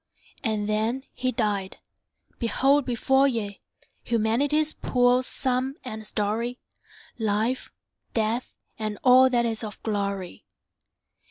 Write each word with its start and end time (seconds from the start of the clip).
And 0.43 0.67
then 0.67 1.03
he 1.13 1.31
died! 1.31 1.77
Behold 2.39 2.85
before 2.87 3.27
ye 3.27 3.61
Humanity's 4.03 4.73
poor 4.73 5.21
sum 5.21 5.75
and 5.83 6.07
story; 6.07 6.57
Life, 7.19 7.71
Death, 8.15 8.55
and 8.79 8.97
all 9.03 9.29
that 9.29 9.45
is 9.45 9.63
of 9.63 9.77
glory. 9.83 10.47